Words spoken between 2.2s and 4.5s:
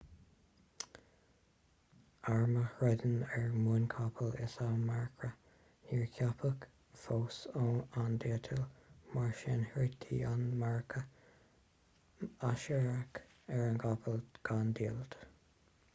arm a throideann ar muin capaill